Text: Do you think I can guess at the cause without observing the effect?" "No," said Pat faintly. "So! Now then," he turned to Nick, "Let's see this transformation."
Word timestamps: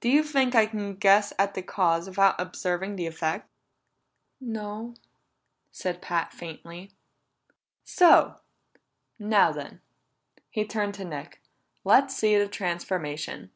Do 0.00 0.08
you 0.08 0.24
think 0.24 0.56
I 0.56 0.66
can 0.66 0.96
guess 0.96 1.32
at 1.38 1.54
the 1.54 1.62
cause 1.62 2.08
without 2.08 2.40
observing 2.40 2.96
the 2.96 3.06
effect?" 3.06 3.48
"No," 4.40 4.96
said 5.70 6.02
Pat 6.02 6.32
faintly. 6.32 6.90
"So! 7.84 8.40
Now 9.20 9.52
then," 9.52 9.80
he 10.50 10.64
turned 10.64 10.94
to 10.94 11.04
Nick, 11.04 11.40
"Let's 11.84 12.16
see 12.16 12.36
this 12.36 12.50
transformation." 12.50 13.52